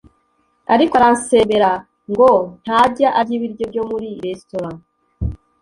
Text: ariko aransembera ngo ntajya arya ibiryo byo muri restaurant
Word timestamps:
ariko 0.73 0.93
aransembera 0.99 1.71
ngo 2.11 2.31
ntajya 2.63 3.09
arya 3.19 3.33
ibiryo 3.37 3.63
byo 3.71 3.83
muri 3.89 4.07
restaurant 4.25 4.79